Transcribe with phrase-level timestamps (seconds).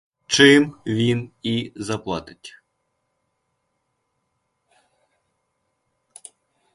[0.27, 2.61] Чим він і заплатить?